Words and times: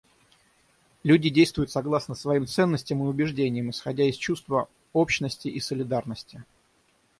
Люди 1.03 1.29
действуют 1.29 1.69
согласно 1.69 2.15
своим 2.15 2.47
ценностям 2.47 3.03
и 3.03 3.07
убеждениям, 3.07 3.69
исходя 3.69 4.03
из 4.05 4.15
чувства 4.15 4.67
общности 4.93 5.47
и 5.47 5.59
солидарности. 5.59 6.43